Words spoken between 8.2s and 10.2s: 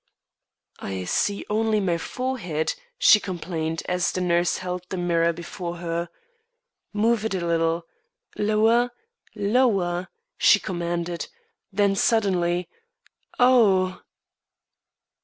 Lower lower,"